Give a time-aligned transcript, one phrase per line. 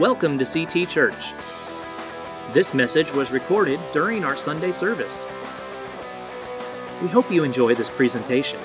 [0.00, 1.30] Welcome to CT Church.
[2.52, 5.24] This message was recorded during our Sunday service.
[7.00, 8.58] We hope you enjoy this presentation.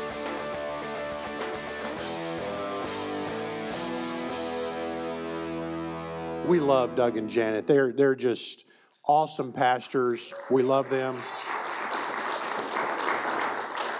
[6.48, 7.68] We love Doug and Janet.
[7.68, 8.66] They're they're just
[9.06, 10.34] awesome pastors.
[10.50, 11.22] We love them.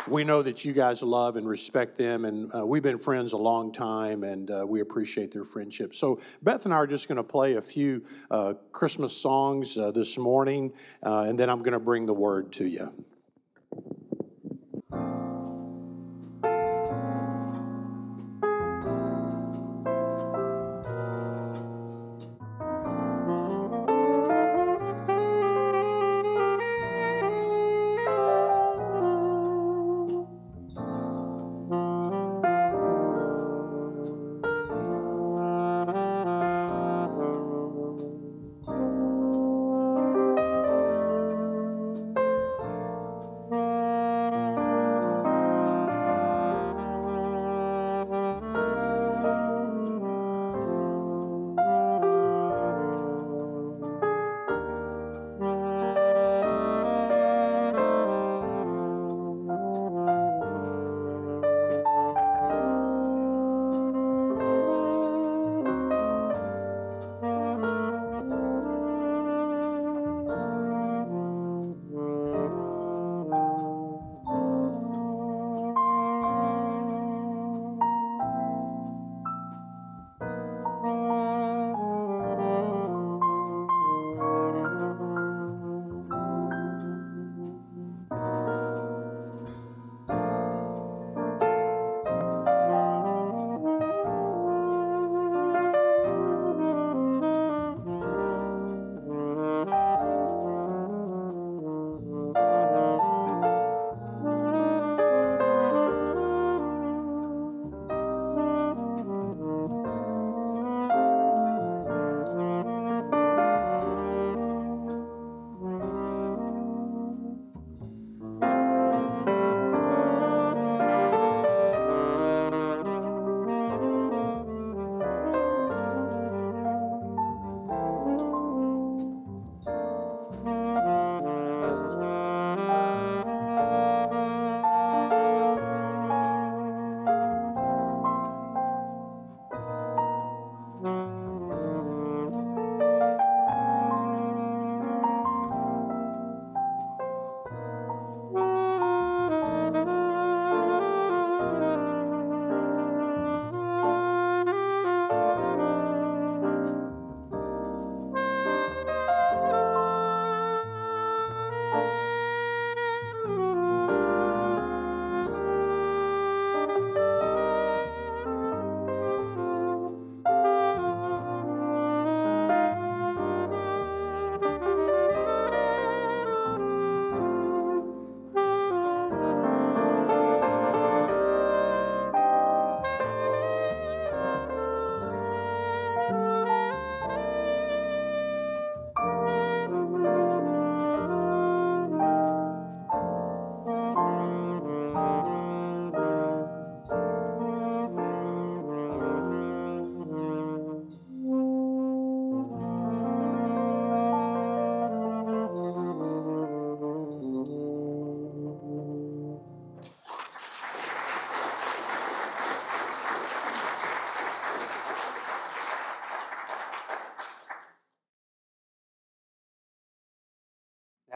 [0.10, 3.38] We know that you guys love and respect them, and uh, we've been friends a
[3.38, 5.94] long time, and uh, we appreciate their friendship.
[5.94, 9.92] So, Beth and I are just going to play a few uh, Christmas songs uh,
[9.92, 10.74] this morning,
[11.06, 12.92] uh, and then I'm going to bring the word to you.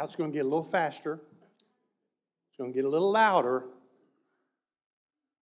[0.04, 1.22] Now it's going to get a little faster.
[2.50, 3.64] It's going to get a little louder.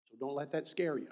[0.09, 1.11] So don't let that scare you.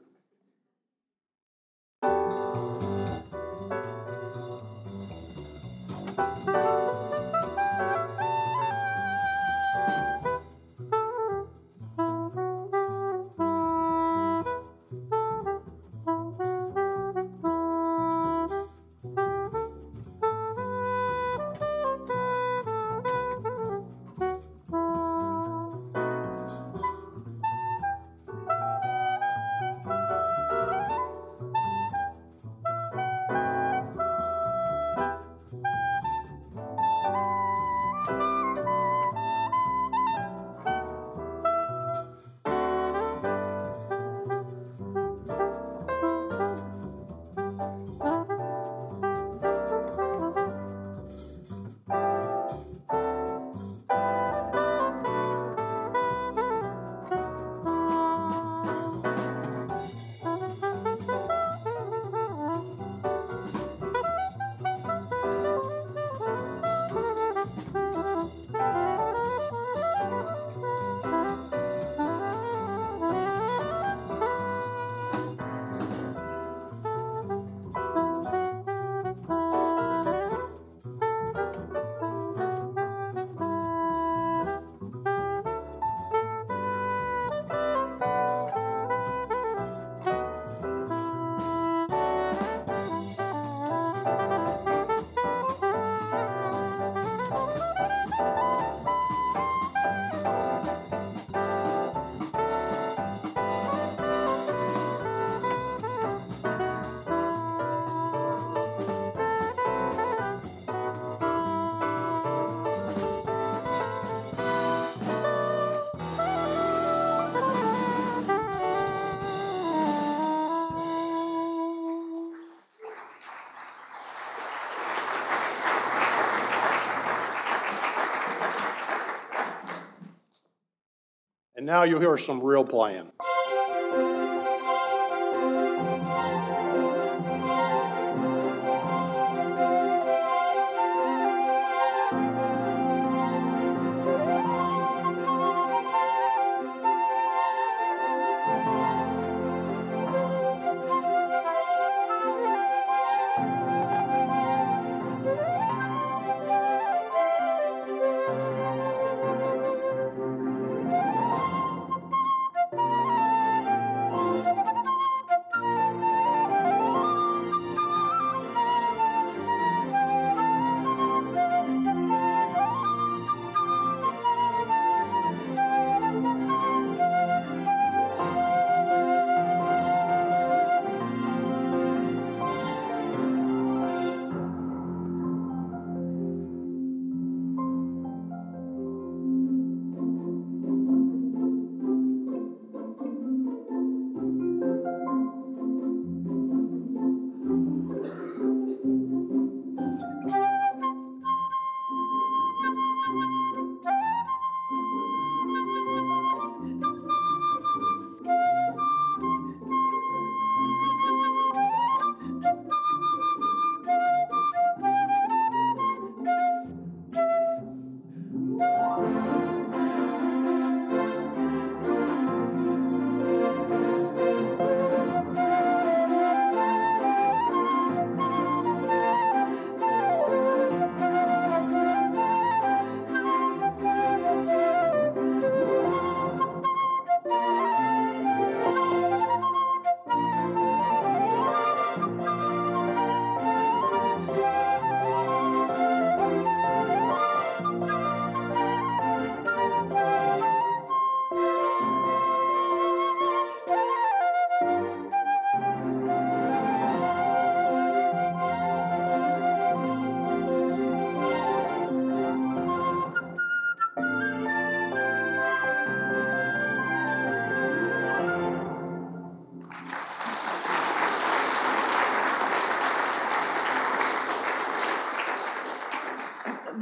[131.67, 133.11] Now you'll hear some real playing.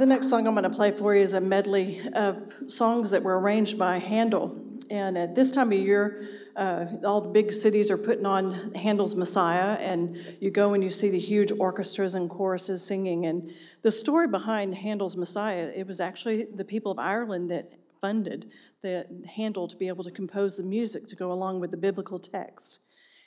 [0.06, 3.24] The next song I'm going to play for you is a medley of songs that
[3.24, 4.56] were arranged by Handel.
[4.88, 9.16] And at this time of year, uh, all the big cities are putting on Handel's
[9.16, 13.26] Messiah, and you go and you see the huge orchestras and choruses singing.
[13.26, 13.50] And
[13.82, 19.06] the story behind Handel's Messiah, it was actually the people of Ireland that funded the
[19.34, 22.78] Handel to be able to compose the music to go along with the biblical text.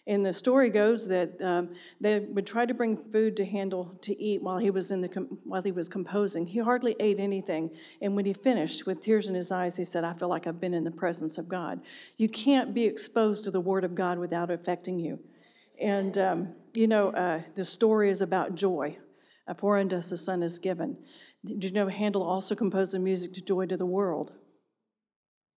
[0.09, 1.69] And the story goes that um,
[2.01, 5.07] they would try to bring food to Handel to eat while he was in the
[5.43, 6.47] while he was composing.
[6.47, 7.69] He hardly ate anything,
[8.01, 10.59] and when he finished, with tears in his eyes, he said, "I feel like I've
[10.59, 11.81] been in the presence of God."
[12.17, 15.19] You can't be exposed to the Word of God without affecting you.
[15.79, 18.97] And um, you know, uh, the story is about joy.
[19.57, 20.97] For unto us son is given.
[21.45, 24.33] Did you know Handel also composed the music to Joy to the World?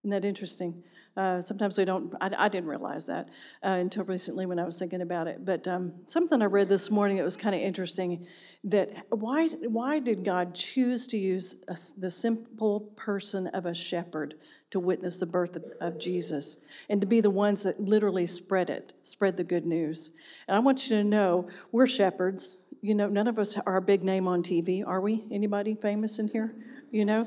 [0.03, 0.83] Isn't that interesting?
[1.17, 3.29] Uh, sometimes we don't, I, I didn't realize that
[3.63, 5.45] uh, until recently when I was thinking about it.
[5.45, 8.27] But um, something I read this morning that was kind of interesting
[8.65, 14.35] that why, why did God choose to use a, the simple person of a shepherd
[14.71, 18.71] to witness the birth of, of, Jesus and to be the ones that literally spread
[18.71, 20.13] it, spread the good news?
[20.49, 22.57] And I want you to know we're shepherds.
[22.81, 25.25] You know, none of us are a big name on TV, are we?
[25.31, 26.55] Anybody famous in here?
[26.93, 27.27] You know?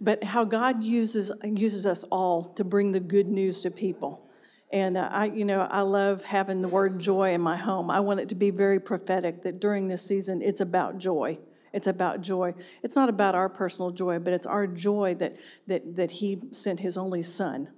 [0.00, 4.22] but how God uses uses us all to bring the good news to people.
[4.72, 7.90] And uh, I, you know, I love having the word joy in my home.
[7.90, 11.38] I want it to be very prophetic that during this season, it's about joy.
[11.72, 12.54] It's about joy.
[12.82, 16.80] It's not about our personal joy, but it's our joy that that that He sent
[16.80, 17.68] His only Son,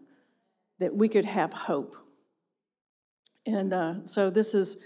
[0.78, 1.96] that we could have hope.
[3.46, 4.78] And uh, so this is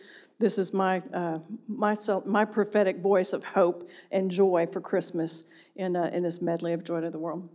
[0.43, 1.95] this is my uh, my
[2.27, 5.45] my prophetic voice of hope and joy for Christmas
[5.77, 7.49] in, uh, in this medley of Joy to the World.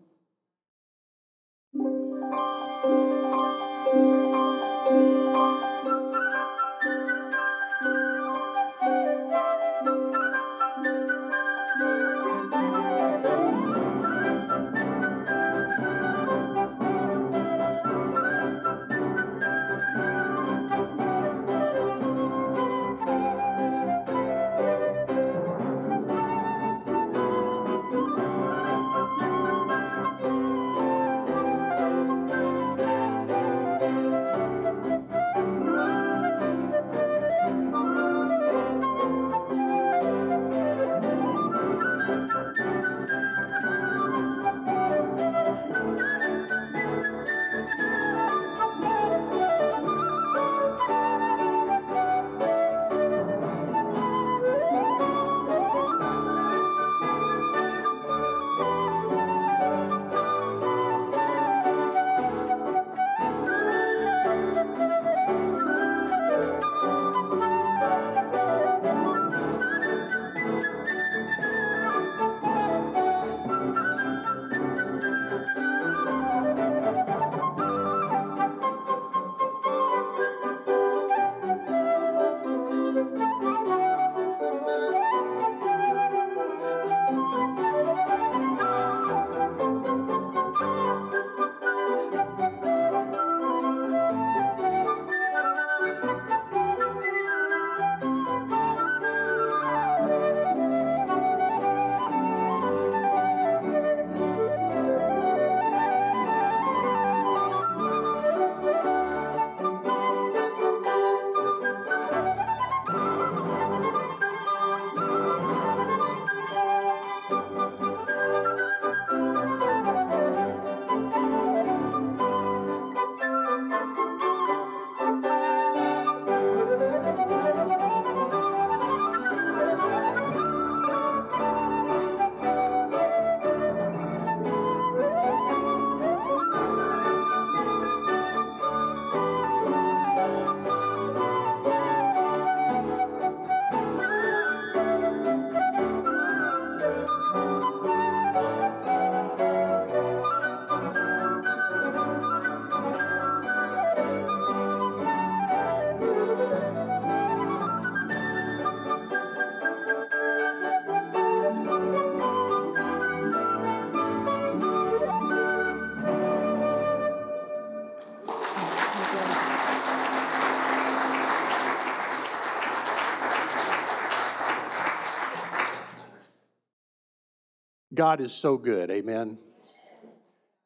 [177.98, 178.92] God is so good.
[178.92, 179.40] Amen.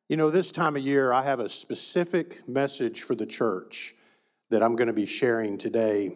[0.09, 3.95] You know, this time of year, I have a specific message for the church
[4.49, 6.09] that I'm going to be sharing today.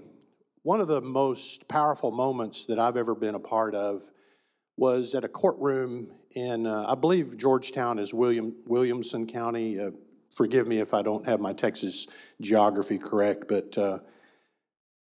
[0.63, 4.01] One of the most powerful moments that I've ever been a part of
[4.75, 9.79] was at a courtroom in, uh, I believe Georgetown is William, Williamson County.
[9.79, 9.91] Uh,
[10.35, 12.07] forgive me if I don't have my Texas
[12.41, 13.99] geography correct, but uh,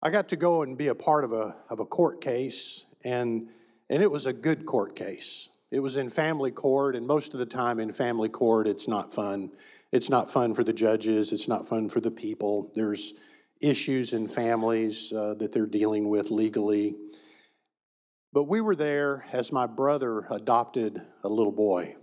[0.03, 3.51] I got to go and be a part of a, of a court case, and,
[3.91, 5.51] and it was a good court case.
[5.71, 9.13] It was in family court, and most of the time in family court, it's not
[9.13, 9.53] fun.
[9.93, 12.71] It's not fun for the judges, it's not fun for the people.
[12.75, 13.15] There's
[13.61, 16.97] issues in families uh, that they're dealing with legally.
[18.33, 21.97] But we were there as my brother adopted a little boy.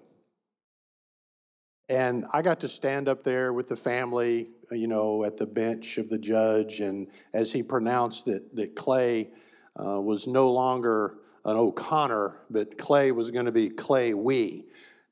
[1.90, 5.98] And I got to stand up there with the family, you know, at the bench
[5.98, 6.82] of the judge.
[6.82, 9.30] And as he pronounced that, that Clay
[9.80, 14.66] uh, was no longer an O'Connor, but Clay was going to be Clay Wee.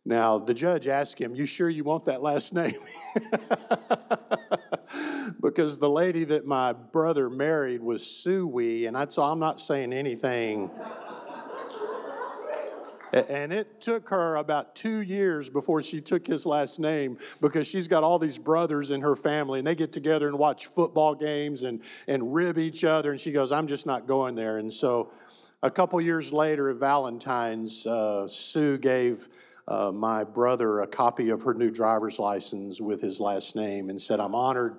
[0.04, 2.76] Now, the judge asked him, You sure you want that last name?
[5.42, 9.62] because the lady that my brother married was Sue Wee, and that's all I'm not
[9.62, 10.70] saying anything.
[13.30, 17.88] And it took her about two years before she took his last name because she's
[17.88, 21.64] got all these brothers in her family and they get together and watch football games
[21.64, 23.12] and, and rib each other.
[23.12, 24.58] And she goes, I'm just not going there.
[24.58, 25.12] And so
[25.64, 29.28] a couple years later at Valentine's, uh, Sue gave
[29.68, 34.02] uh, my brother a copy of her new driver's license with his last name and
[34.02, 34.78] said, I'm honored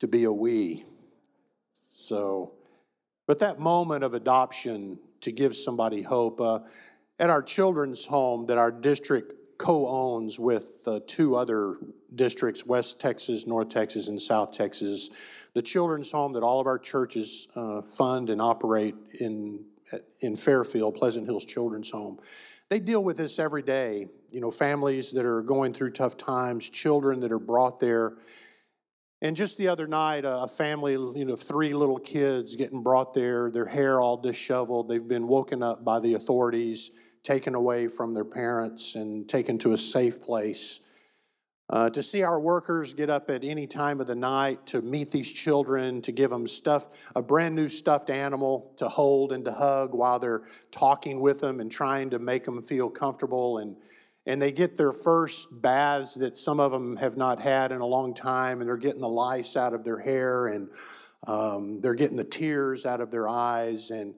[0.00, 0.84] to be a we.
[1.72, 2.52] So,
[3.26, 6.60] but that moment of adoption to give somebody hope, uh,
[7.18, 11.76] at our children's home that our district co owns with uh, two other
[12.14, 15.10] districts, West Texas, North Texas, and South Texas,
[15.54, 19.64] the children's home that all of our churches uh, fund and operate in
[20.20, 22.18] in Fairfield, Pleasant Hills Children's Home.
[22.68, 24.06] They deal with this every day.
[24.30, 28.16] You know, families that are going through tough times, children that are brought there.
[29.22, 33.50] And just the other night, a family, you know, three little kids getting brought there,
[33.50, 34.88] their hair all disheveled.
[34.88, 36.90] They've been woken up by the authorities,
[37.22, 40.80] taken away from their parents, and taken to a safe place.
[41.68, 45.10] Uh, to see our workers get up at any time of the night to meet
[45.10, 49.52] these children, to give them stuff, a brand new stuffed animal to hold and to
[49.52, 53.58] hug while they're talking with them and trying to make them feel comfortable.
[53.58, 53.76] And,
[54.26, 57.86] and they get their first baths that some of them have not had in a
[57.86, 60.68] long time, and they're getting the lice out of their hair and
[61.26, 63.90] um, they're getting the tears out of their eyes.
[63.90, 64.14] And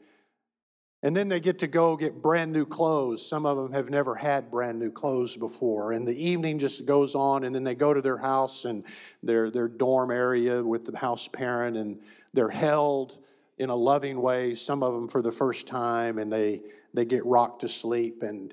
[1.02, 3.26] and then they get to go get brand new clothes.
[3.26, 5.92] Some of them have never had brand new clothes before.
[5.92, 8.84] And the evening just goes on, and then they go to their house and
[9.22, 12.02] their, their dorm area with the house parent, and
[12.34, 13.18] they're held
[13.58, 16.62] in a loving way, some of them for the first time, and they,
[16.94, 18.22] they get rocked to sleep.
[18.22, 18.52] And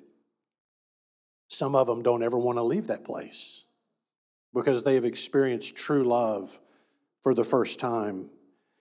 [1.48, 3.66] some of them don't ever want to leave that place
[4.54, 6.60] because they have experienced true love
[7.22, 8.30] for the first time.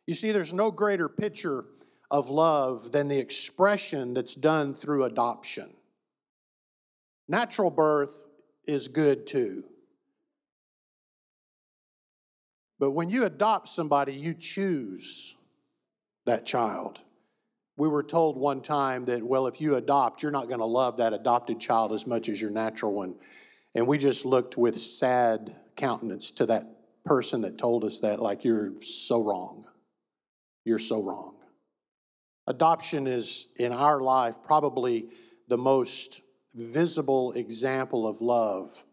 [0.06, 1.64] You see, there's no greater picture
[2.10, 5.70] of love than the expression that's done through adoption.
[7.28, 8.26] Natural birth
[8.66, 9.64] is good too.
[12.78, 15.36] But when you adopt somebody, you choose
[16.26, 17.02] that child.
[17.76, 20.98] We were told one time that, well, if you adopt, you're not going to love
[20.98, 23.18] that adopted child as much as your natural one.
[23.74, 26.66] And we just looked with sad countenance to that
[27.04, 29.66] person that told us that, like, you're so wrong.
[30.64, 31.36] You're so wrong.
[32.46, 35.08] Adoption is, in our life, probably
[35.48, 36.22] the most
[36.54, 38.84] visible example of love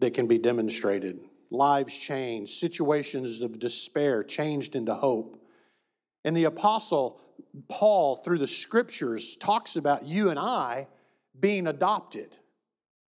[0.00, 1.18] that can be demonstrated.
[1.50, 5.40] Lives changed, situations of despair changed into hope.
[6.24, 7.20] And the apostle
[7.68, 10.88] Paul, through the scriptures, talks about you and I
[11.38, 12.38] being adopted.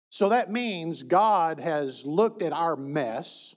[0.10, 3.56] So that means God has looked at our mess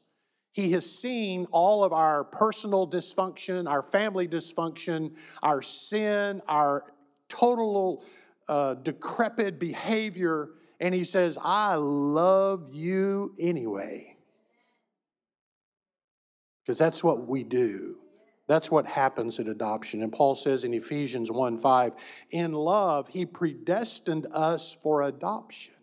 [0.59, 6.83] he has seen all of our personal dysfunction, our family dysfunction, our sin, our
[7.29, 8.05] total
[8.49, 10.49] uh, decrepit behavior,
[10.81, 14.16] and He says, I love you anyway.
[16.64, 17.94] Because that's what we do.
[18.49, 20.03] That's what happens at adoption.
[20.03, 21.94] And Paul says in Ephesians 1 5,
[22.33, 25.75] in love, He predestined us for adoption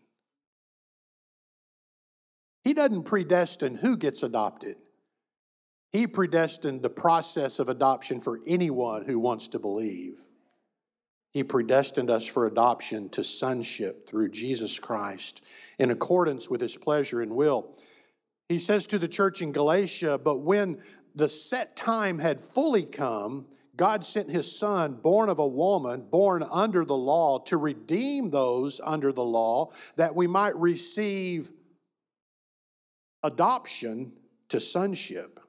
[2.66, 4.76] he doesn't predestine who gets adopted.
[5.92, 10.28] He predestined the process of adoption for anyone who wants to believe.
[11.32, 15.46] He predestined us for adoption to sonship through Jesus Christ
[15.78, 17.78] in accordance with his pleasure and will.
[18.50, 20.82] He says to the church in Galatia, But when
[21.14, 26.44] the set time had fully come, God sent his son, born of a woman, born
[26.50, 31.52] under the law, to redeem those under the law, that we might receive
[33.26, 34.14] adoption
[34.50, 35.40] to sonship.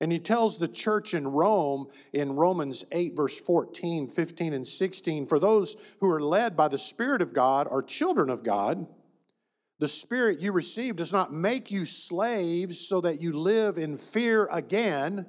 [0.00, 5.26] And he tells the church in Rome in Romans 8, verse 14, 15, and 16
[5.26, 8.86] for those who are led by the Spirit of God are children of God.
[9.78, 14.48] The Spirit you receive does not make you slaves so that you live in fear
[14.52, 15.26] again.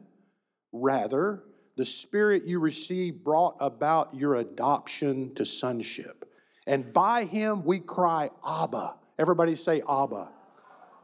[0.73, 1.43] Rather,
[1.77, 6.25] the Spirit you receive brought about your adoption to sonship.
[6.65, 8.95] And by him we cry, Abba.
[9.17, 10.31] Everybody say, Abba.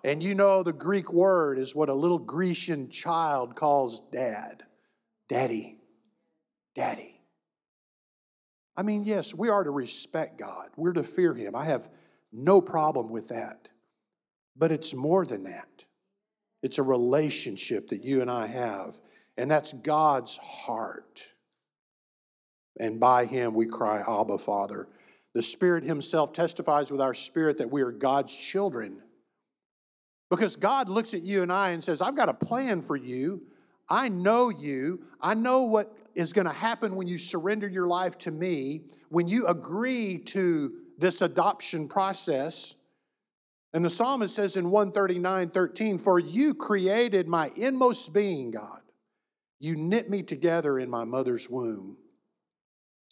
[0.03, 4.63] And you know the Greek word is what a little Grecian child calls dad.
[5.29, 5.79] Daddy.
[6.75, 7.21] Daddy.
[8.75, 11.55] I mean, yes, we are to respect God, we're to fear him.
[11.55, 11.89] I have
[12.31, 13.69] no problem with that.
[14.55, 15.85] But it's more than that.
[16.61, 18.99] It's a relationship that you and I have,
[19.37, 21.21] and that's God's heart.
[22.79, 24.87] And by Him we cry, Abba, Father.
[25.33, 29.01] The Spirit Himself testifies with our spirit that we are God's children.
[30.35, 33.43] Because God looks at you and I and says, I've got a plan for you.
[33.87, 35.03] I know you.
[35.21, 39.27] I know what is going to happen when you surrender your life to me, when
[39.27, 42.77] you agree to this adoption process.
[43.75, 48.81] And the psalmist says in 139 13, For you created my inmost being, God.
[49.59, 51.99] You knit me together in my mother's womb.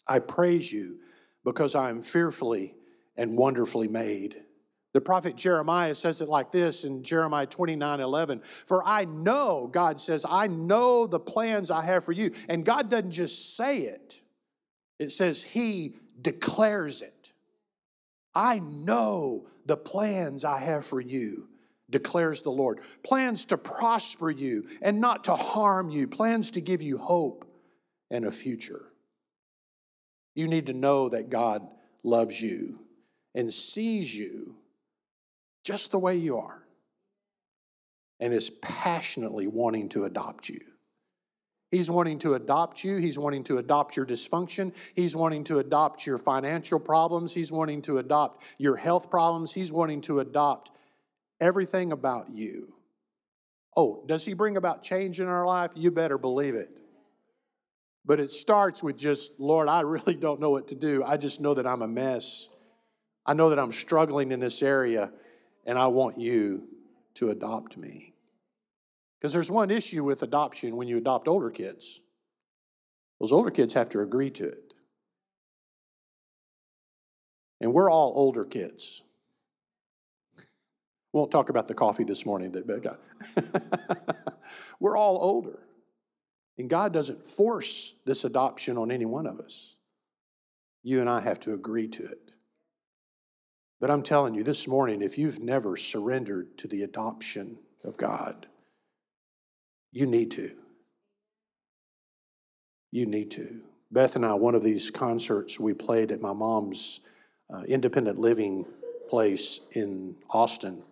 [0.08, 0.98] I praise you
[1.44, 2.74] because I am fearfully
[3.16, 4.42] and wonderfully made.
[4.92, 8.40] The prophet Jeremiah says it like this in Jeremiah 29 11.
[8.40, 12.32] For I know, God says, I know the plans I have for you.
[12.48, 14.22] And God doesn't just say it,
[14.98, 17.32] it says He declares it.
[18.34, 21.48] I know the plans I have for you,
[21.90, 22.80] declares the Lord.
[23.02, 27.46] Plans to prosper you and not to harm you, plans to give you hope
[28.10, 28.92] and a future.
[30.34, 31.66] You need to know that God
[32.02, 32.78] loves you
[33.34, 34.56] and sees you
[35.64, 36.62] just the way you are
[38.20, 40.60] and is passionately wanting to adopt you.
[41.70, 42.98] He's wanting to adopt you.
[42.98, 44.74] He's wanting to adopt your dysfunction.
[44.94, 47.32] He's wanting to adopt your financial problems.
[47.32, 49.54] He's wanting to adopt your health problems.
[49.54, 50.70] He's wanting to adopt
[51.40, 52.74] everything about you.
[53.74, 55.72] Oh, does he bring about change in our life?
[55.74, 56.80] You better believe it.
[58.04, 61.02] But it starts with just, Lord, I really don't know what to do.
[61.02, 62.50] I just know that I'm a mess.
[63.24, 65.10] I know that I'm struggling in this area,
[65.64, 66.68] and I want you
[67.14, 68.14] to adopt me.
[69.18, 72.00] Because there's one issue with adoption when you adopt older kids
[73.22, 74.74] those older kids have to agree to it.
[77.60, 79.04] And we're all older kids.
[80.36, 82.66] We won't talk about the coffee this morning that
[84.80, 85.62] we're all older.
[86.58, 89.76] And God doesn't force this adoption on any one of us.
[90.82, 92.32] You and I have to agree to it.
[93.82, 98.46] But I'm telling you this morning, if you've never surrendered to the adoption of God,
[99.90, 100.50] you need to.
[102.92, 103.62] You need to.
[103.90, 107.00] Beth and I, one of these concerts we played at my mom's
[107.52, 108.64] uh, independent living
[109.10, 110.84] place in Austin.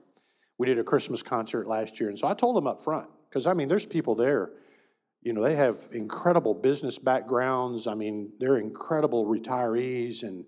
[0.59, 3.47] We did a Christmas concert last year, and so I told them up front, because
[3.47, 4.51] I mean, there's people there,
[5.23, 7.87] you know, they have incredible business backgrounds.
[7.87, 10.45] I mean, they're incredible retirees, and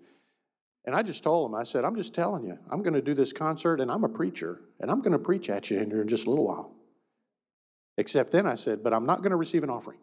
[0.85, 3.13] and I just told them, I said, I'm just telling you, I'm going to do
[3.13, 6.01] this concert, and I'm a preacher, and I'm going to preach at you in here
[6.01, 6.75] in just a little while.
[7.97, 9.99] Except then I said, but I'm not going to receive an offering.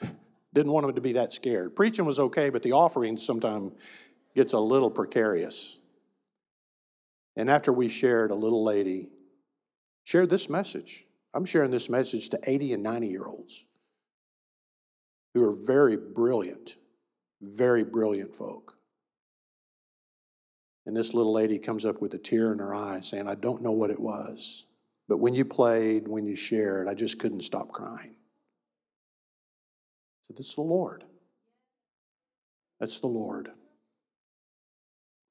[0.54, 1.74] Didn't want them to be that scared.
[1.74, 3.72] Preaching was okay, but the offering sometimes
[4.34, 5.78] gets a little precarious.
[7.36, 9.10] And after we shared, a little lady
[10.04, 11.04] shared this message.
[11.34, 13.64] I'm sharing this message to 80 and 90 year olds
[15.34, 16.76] who are very brilliant,
[17.42, 18.76] very brilliant folk.
[20.86, 23.62] And this little lady comes up with a tear in her eye saying, I don't
[23.62, 24.66] know what it was.
[25.08, 28.16] But when you played, when you shared, I just couldn't stop crying.
[30.22, 31.04] So that's the Lord.
[32.80, 33.50] That's the Lord.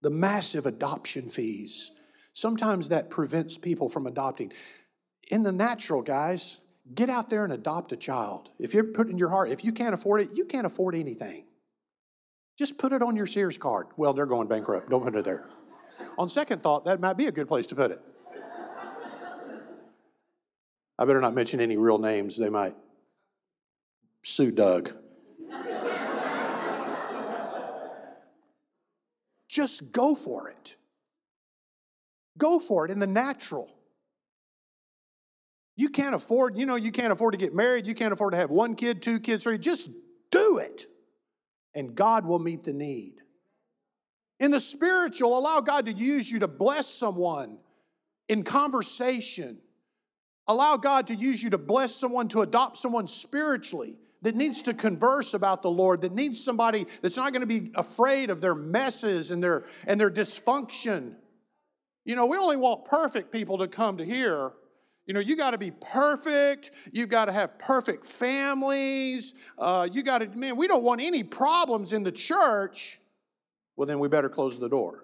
[0.01, 1.91] The massive adoption fees.
[2.33, 4.53] Sometimes that prevents people from adopting.
[5.29, 6.61] In the natural, guys,
[6.93, 8.51] get out there and adopt a child.
[8.59, 11.45] If you're putting your heart, if you can't afford it, you can't afford anything.
[12.57, 13.87] Just put it on your Sears card.
[13.97, 14.89] Well, they're going bankrupt.
[14.89, 15.43] Don't put it there.
[16.17, 17.99] On second thought, that might be a good place to put it.
[20.99, 22.37] I better not mention any real names.
[22.37, 22.75] They might
[24.23, 24.91] sue Doug.
[29.47, 30.77] Just go for it.
[32.37, 33.75] Go for it in the natural.
[35.75, 37.87] You can't afford, you know, you can't afford to get married.
[37.87, 39.57] You can't afford to have one kid, two kids, three.
[39.57, 39.89] Just
[40.29, 40.85] do it.
[41.73, 43.15] And God will meet the need.
[44.39, 47.59] In the spiritual, allow God to use you to bless someone
[48.27, 49.59] in conversation.
[50.47, 54.73] Allow God to use you to bless someone, to adopt someone spiritually that needs to
[54.73, 58.55] converse about the Lord, that needs somebody that's not going to be afraid of their
[58.55, 61.15] messes and their, and their dysfunction.
[62.05, 64.53] You know, we only want perfect people to come to here.
[65.11, 66.71] You know, you got to be perfect.
[66.93, 69.33] You've got to have perfect families.
[69.57, 73.01] Uh, you got to, man, we don't want any problems in the church.
[73.75, 75.03] Well, then we better close the door.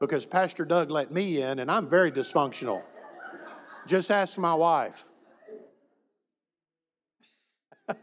[0.00, 2.82] Because Pastor Doug let me in and I'm very dysfunctional.
[3.86, 5.08] Just ask my wife.
[7.88, 7.96] if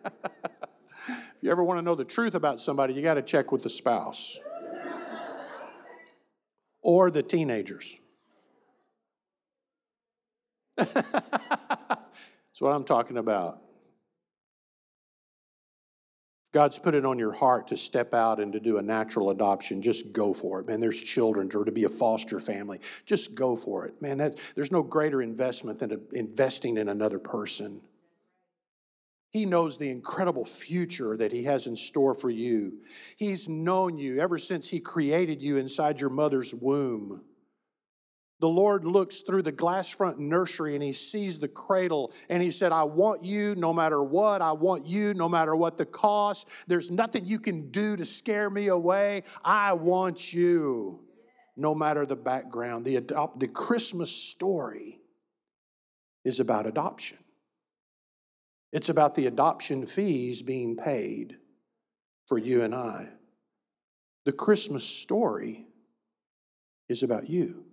[1.41, 3.69] you ever want to know the truth about somebody, you got to check with the
[3.69, 4.39] spouse
[6.81, 8.00] or the teenagers.
[10.93, 13.61] That's what I'm talking about.
[16.53, 19.81] God's put it on your heart to step out and to do a natural adoption.
[19.81, 20.81] Just go for it, man.
[20.81, 22.79] There's children or to be a foster family.
[23.05, 24.17] Just go for it, man.
[24.17, 27.81] That, there's no greater investment than investing in another person.
[29.31, 32.81] He knows the incredible future that He has in store for you.
[33.15, 37.23] He's known you ever since He created you inside your mother's womb.
[38.41, 42.49] The Lord looks through the glass front nursery and He sees the cradle and He
[42.49, 44.41] said, I want you no matter what.
[44.41, 46.49] I want you no matter what the cost.
[46.65, 49.23] There's nothing you can do to scare me away.
[49.45, 51.01] I want you
[51.56, 52.84] no matter the background.
[52.84, 54.99] The, adopt, the Christmas story
[56.25, 57.19] is about adoption.
[58.73, 61.38] It's about the adoption fees being paid
[62.27, 63.10] for you and I.
[64.25, 65.67] The Christmas story
[66.89, 67.65] is about you.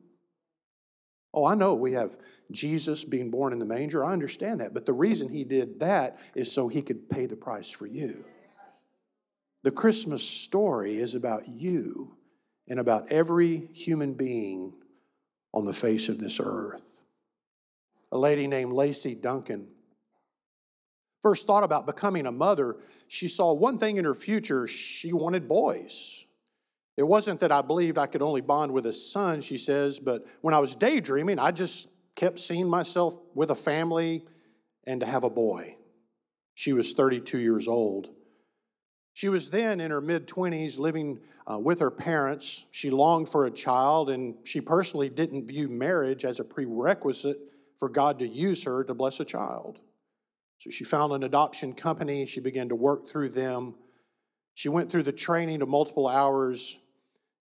[1.35, 2.17] Oh, I know we have
[2.51, 4.05] Jesus being born in the manger.
[4.05, 4.75] I understand that.
[4.75, 8.25] But the reason he did that is so he could pay the price for you.
[9.63, 12.17] The Christmas story is about you
[12.69, 14.75] and about every human being
[15.53, 17.01] on the face of this earth.
[18.13, 19.75] A lady named Lacey Duncan
[21.23, 22.77] first thought about becoming a mother,
[23.09, 26.27] she saw one thing in her future she wanted boys.
[26.99, 30.27] It wasn't that I believed I could only bond with a son, she says, but
[30.41, 34.25] when I was daydreaming, I just kept seeing myself with a family
[34.85, 35.77] and to have a boy.
[36.55, 38.09] She was 32 years old.
[39.13, 42.67] She was then in her mid 20s living uh, with her parents.
[42.73, 47.39] She longed for a child, and she personally didn't view marriage as a prerequisite
[47.77, 49.79] for God to use her to bless a child.
[50.57, 52.27] So she found an adoption company.
[52.27, 53.77] She began to work through them.
[54.55, 56.81] She went through the training of multiple hours.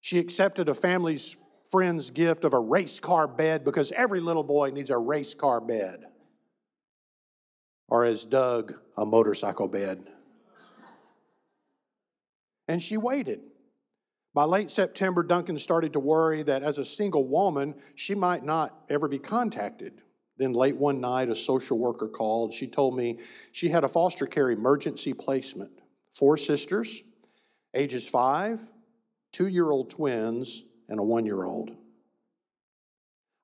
[0.01, 1.37] She accepted a family's
[1.69, 5.59] friend's gift of a race car bed because every little boy needs a race car
[5.59, 6.05] bed.
[7.89, 10.05] Or as Doug, a motorcycle bed.
[12.67, 13.41] And she waited.
[14.33, 18.83] By late September, Duncan started to worry that as a single woman, she might not
[18.89, 20.01] ever be contacted.
[20.37, 22.53] Then, late one night, a social worker called.
[22.53, 23.19] She told me
[23.51, 25.71] she had a foster care emergency placement.
[26.11, 27.01] Four sisters,
[27.73, 28.61] ages five,
[29.37, 31.69] two year old twins, and a one year old.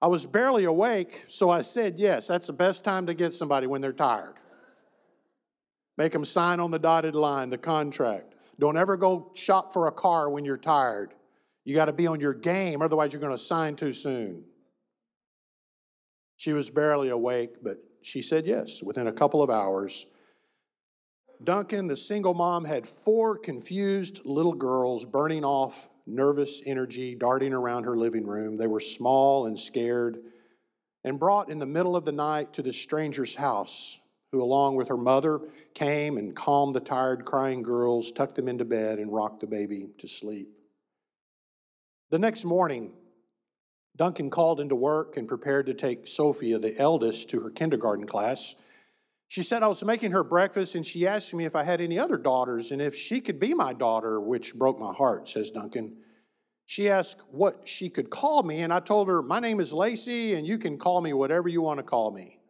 [0.02, 2.28] I was barely awake, so I said yes.
[2.28, 4.34] That's the best time to get somebody when they're tired.
[5.96, 8.34] Make them sign on the dotted line, the contract.
[8.60, 11.14] Don't ever go shop for a car when you're tired.
[11.64, 14.46] You got to be on your game, otherwise, you're going to sign too soon.
[16.38, 20.08] She was barely awake, but she said yes within a couple of hours.
[21.44, 27.84] Duncan, the single mom, had four confused little girls burning off nervous energy, darting around
[27.84, 28.58] her living room.
[28.58, 30.20] They were small and scared,
[31.04, 34.00] and brought in the middle of the night to the stranger's house,
[34.32, 35.42] who, along with her mother,
[35.74, 39.94] came and calmed the tired, crying girls, tucked them into bed, and rocked the baby
[39.98, 40.50] to sleep.
[42.10, 42.94] The next morning,
[43.96, 48.56] Duncan called into work and prepared to take Sophia, the eldest, to her kindergarten class.
[49.34, 51.98] She said I was making her breakfast and she asked me if I had any
[51.98, 55.98] other daughters and if she could be my daughter, which broke my heart, says Duncan.
[56.68, 60.36] She asked what she could call me, and I told her, My name is Lacey,
[60.36, 62.42] and you can call me whatever you want to call me.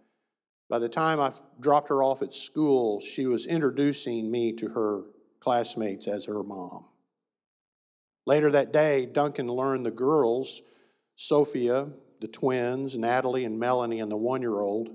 [0.69, 5.03] By the time I dropped her off at school, she was introducing me to her
[5.39, 6.83] classmates as her mom.
[8.25, 10.61] Later that day, Duncan learned the girls
[11.15, 11.87] Sophia,
[12.19, 14.89] the twins, Natalie and Melanie, and the one year old,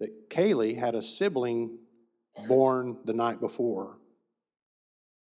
[0.00, 1.78] that Kaylee had a sibling
[2.46, 3.98] born the night before.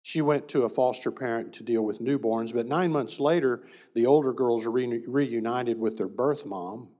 [0.03, 3.63] She went to a foster parent to deal with newborns, but nine months later,
[3.95, 6.91] the older girls re- reunited with their birth mom.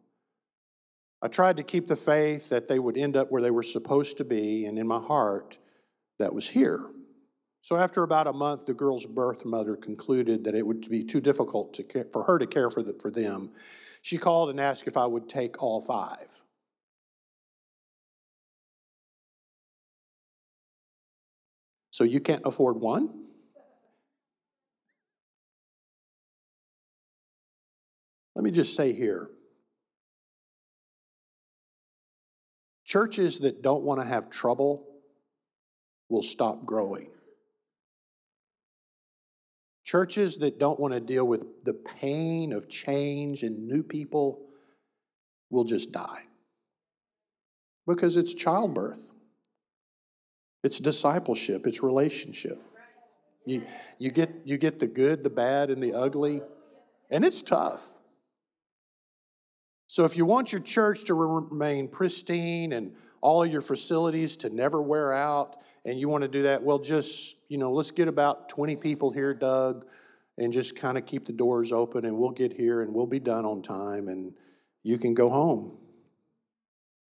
[1.21, 4.19] I tried to keep the faith that they would end up where they were supposed
[4.19, 5.59] to be, and in my heart,
[6.19, 6.91] that was here.
[7.61, 11.21] So after about a month, the girl's birth mother concluded that it would be too
[11.21, 13.53] difficult to care, for her to care for, the, for them.
[14.03, 16.45] She called and asked if I would take all five.
[21.93, 23.11] So you can't afford one?
[28.35, 29.29] Let me just say here
[32.87, 34.87] churches that don't want to have trouble
[36.09, 37.11] will stop growing.
[39.85, 44.47] Churches that don't want to deal with the pain of change and new people
[45.51, 46.23] will just die
[47.87, 49.13] because it's childbirth,
[50.63, 52.59] it's discipleship, it's relationship.
[53.45, 53.63] You,
[53.99, 56.41] you, get, you get the good, the bad, and the ugly,
[57.11, 57.95] and it's tough.
[59.89, 64.49] So if you want your church to remain pristine and all of your facilities to
[64.49, 68.09] never wear out and you want to do that, well, just, you know, let's get
[68.09, 69.85] about 20 people here, Doug,
[70.39, 73.21] and just kind of keep the doors open and we'll get here and we'll be
[73.21, 74.35] done on time and
[74.83, 75.77] you can go home.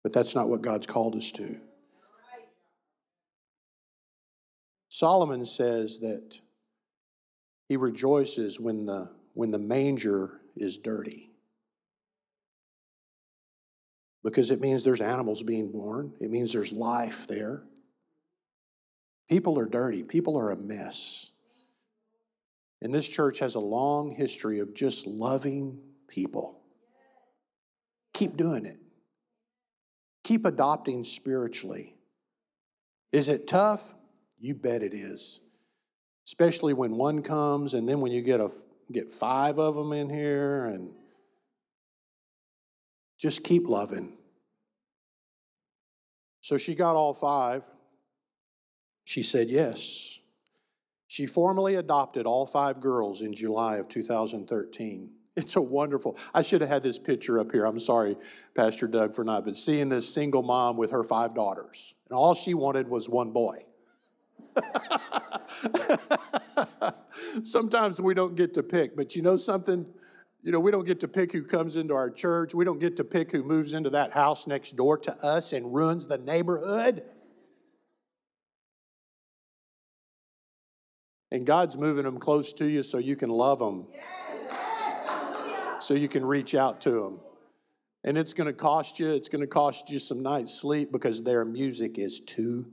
[0.05, 1.57] But that's not what God's called us to.
[4.99, 6.41] Solomon says that
[7.69, 11.31] he rejoices when the, when the manger is dirty
[14.25, 17.63] because it means there's animals being born, it means there's life there.
[19.31, 21.31] People are dirty, people are a mess.
[22.83, 26.61] And this church has a long history of just loving people.
[28.15, 28.81] Keep doing it.
[30.25, 31.95] Keep adopting spiritually.
[33.13, 33.95] Is it tough?
[34.39, 35.41] You bet it is.
[36.27, 38.49] Especially when one comes and then when you get a
[38.93, 40.95] get 5 of them in here and
[43.19, 44.17] just keep loving.
[46.41, 47.69] So she got all five.
[49.05, 50.21] She said yes.
[51.07, 55.11] She formally adopted all five girls in July of 2013.
[55.37, 56.19] It's a wonderful.
[56.35, 57.65] I should have had this picture up here.
[57.65, 58.17] I'm sorry,
[58.57, 62.35] Pastor Doug, for not, but seeing this single mom with her five daughters, and all
[62.35, 63.59] she wanted was one boy.
[67.45, 69.87] Sometimes we don't get to pick, but you know something?
[70.43, 72.55] You know, we don't get to pick who comes into our church.
[72.55, 75.75] We don't get to pick who moves into that house next door to us and
[75.75, 77.03] ruins the neighborhood.
[81.31, 83.87] And God's moving them close to you so you can love them,
[85.79, 87.21] so you can reach out to them.
[88.05, 91.23] And it's going to cost you, it's going to cost you some night's sleep because
[91.23, 92.67] their music is too.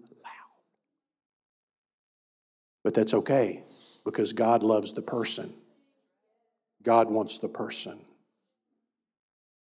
[2.86, 3.64] But that's okay
[4.06, 5.52] because God loves the person.
[6.84, 8.00] God wants the person.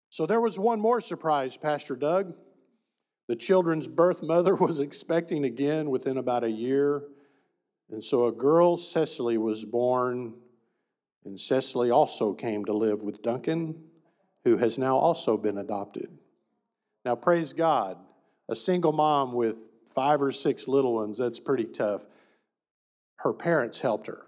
[0.08, 2.34] So there was one more surprise, Pastor Doug.
[3.28, 7.02] The children's birth mother was expecting again within about a year.
[7.90, 10.36] And so a girl, Cecily, was born.
[11.26, 13.84] And Cecily also came to live with Duncan,
[14.44, 16.08] who has now also been adopted.
[17.04, 17.98] Now, praise God,
[18.48, 22.06] a single mom with five or six little ones, that's pretty tough.
[23.22, 24.26] Her parents helped her.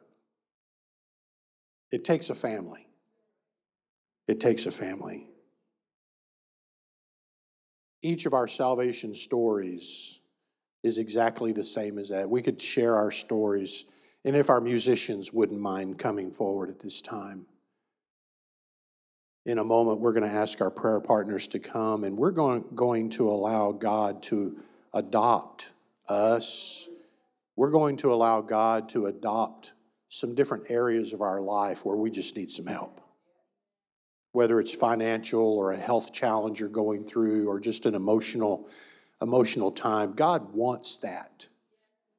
[1.90, 2.86] It takes a family.
[4.28, 5.28] It takes a family.
[8.02, 10.20] Each of our salvation stories
[10.82, 12.28] is exactly the same as that.
[12.28, 13.84] We could share our stories,
[14.24, 17.46] and if our musicians wouldn't mind coming forward at this time.
[19.46, 22.64] In a moment, we're going to ask our prayer partners to come, and we're going,
[22.74, 24.58] going to allow God to
[24.92, 25.72] adopt
[26.08, 26.88] us.
[27.62, 29.74] We're going to allow God to adopt
[30.08, 33.00] some different areas of our life where we just need some help.
[34.32, 38.68] Whether it's financial or a health challenge you're going through or just an emotional
[39.20, 41.46] emotional time, God wants that.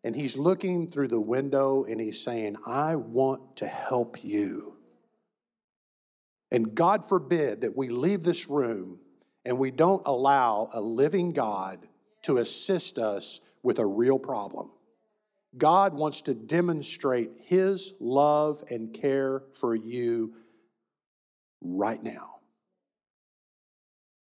[0.06, 4.78] And he's looking through the window and he's saying, "I want to help you."
[6.52, 9.02] And God forbid that we leave this room
[9.44, 11.86] and we don't allow a living God
[12.22, 14.72] to assist us with a real problem.
[15.58, 20.34] God wants to demonstrate His love and care for you
[21.62, 22.40] right now.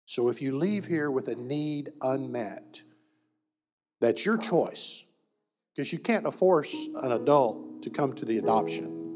[0.06, 2.83] So if you leave here with a need unmet,
[4.00, 5.04] that's your choice
[5.74, 9.06] because you can't force an adult to come to the adoption.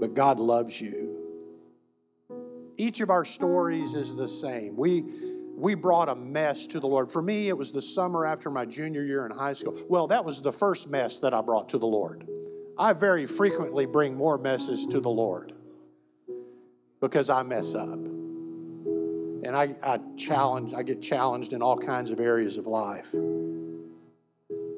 [0.00, 1.16] But God loves you.
[2.76, 4.76] Each of our stories is the same.
[4.76, 5.04] We
[5.56, 7.10] we brought a mess to the Lord.
[7.10, 9.78] For me, it was the summer after my junior year in high school.
[9.88, 12.28] Well, that was the first mess that I brought to the Lord.
[12.78, 15.54] I very frequently bring more messes to the Lord
[17.00, 17.88] because I mess up.
[19.46, 23.14] and I, I challenge, I get challenged in all kinds of areas of life.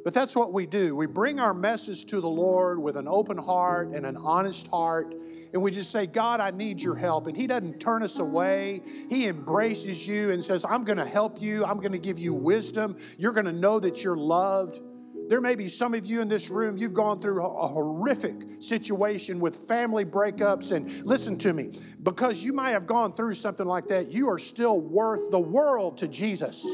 [0.09, 0.97] But that's what we do.
[0.97, 5.15] We bring our message to the Lord with an open heart and an honest heart,
[5.53, 7.27] and we just say, God, I need your help.
[7.27, 8.81] And He doesn't turn us away.
[9.11, 11.63] He embraces you and says, I'm going to help you.
[11.63, 12.97] I'm going to give you wisdom.
[13.19, 14.81] You're going to know that you're loved.
[15.29, 19.41] There may be some of you in this room, you've gone through a horrific situation
[19.41, 20.73] with family breakups.
[20.73, 24.39] And listen to me, because you might have gone through something like that, you are
[24.39, 26.65] still worth the world to Jesus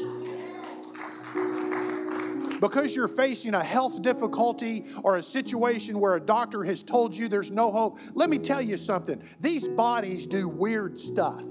[2.59, 7.27] because you're facing a health difficulty or a situation where a doctor has told you
[7.27, 9.21] there's no hope, let me tell you something.
[9.39, 11.43] These bodies do weird stuff.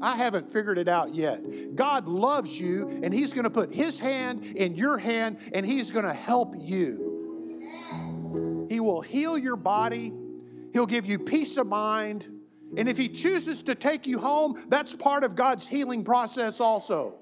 [0.00, 1.74] I haven't figured it out yet.
[1.74, 5.90] God loves you, and He's going to put His hand in your hand, and He's
[5.90, 7.06] going to help you.
[8.68, 10.12] He will heal your body,
[10.72, 12.28] He'll give you peace of mind.
[12.76, 17.18] And if He chooses to take you home, that's part of God's healing process also.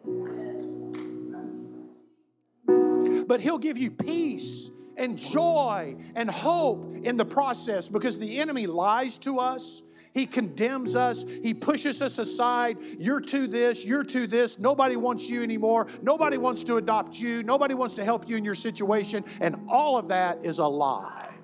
[3.27, 8.67] But He'll give you peace and joy and hope in the process because the enemy
[8.67, 9.83] lies to us.
[10.15, 11.25] He condemns us.
[11.43, 12.79] He pushes us aside.
[12.99, 14.59] You're to this, you're to this.
[14.59, 15.89] Nobody wants you anymore.
[16.01, 17.43] Nobody wants to adopt you.
[17.43, 19.25] Nobody wants to help you in your situation.
[19.43, 21.35] And all of that is a lie.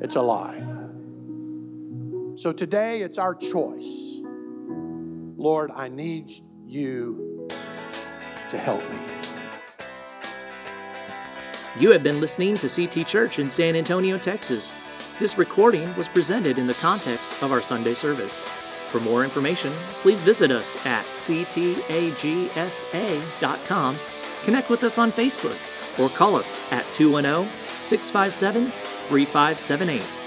[0.00, 0.58] It's a lie.
[2.34, 4.20] So today it's our choice.
[5.36, 6.32] Lord, I need
[6.66, 7.46] you
[8.48, 9.13] to help me.
[11.76, 15.18] You have been listening to CT Church in San Antonio, Texas.
[15.18, 18.44] This recording was presented in the context of our Sunday service.
[18.44, 21.66] For more information, please visit us at ctagsa.com,
[24.44, 25.58] connect with us on Facebook,
[25.98, 30.23] or call us at 210 657 3578.